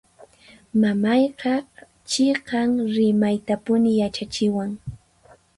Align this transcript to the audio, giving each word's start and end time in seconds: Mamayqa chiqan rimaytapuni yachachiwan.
Mamayqa 0.81 1.53
chiqan 2.11 2.69
rimaytapuni 2.95 3.91
yachachiwan. 3.99 4.71